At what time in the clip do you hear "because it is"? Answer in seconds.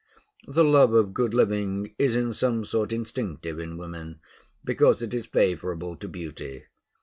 4.63-5.27